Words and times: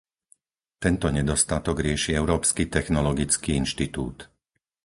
Tento 0.83 1.07
nedostatok 1.17 1.75
rieši 1.85 2.09
Európsky 2.21 2.63
technologický 2.77 3.49
inštitút. 3.63 4.17